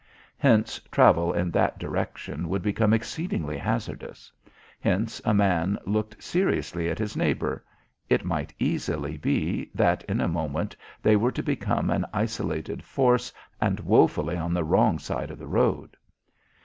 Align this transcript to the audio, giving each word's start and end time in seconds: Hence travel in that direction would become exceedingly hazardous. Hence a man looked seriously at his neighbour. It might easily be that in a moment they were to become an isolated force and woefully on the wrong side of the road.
Hence 0.39 0.79
travel 0.89 1.31
in 1.31 1.51
that 1.51 1.77
direction 1.77 2.49
would 2.49 2.63
become 2.63 2.91
exceedingly 2.91 3.55
hazardous. 3.59 4.31
Hence 4.79 5.21
a 5.23 5.31
man 5.31 5.77
looked 5.85 6.23
seriously 6.23 6.89
at 6.89 6.97
his 6.97 7.15
neighbour. 7.15 7.63
It 8.09 8.25
might 8.25 8.51
easily 8.57 9.15
be 9.15 9.69
that 9.75 10.01
in 10.05 10.19
a 10.19 10.27
moment 10.27 10.75
they 11.03 11.15
were 11.15 11.31
to 11.31 11.43
become 11.43 11.91
an 11.91 12.07
isolated 12.15 12.81
force 12.83 13.31
and 13.61 13.79
woefully 13.81 14.37
on 14.37 14.55
the 14.55 14.63
wrong 14.63 14.97
side 14.97 15.29
of 15.29 15.37
the 15.37 15.45
road. 15.47 15.95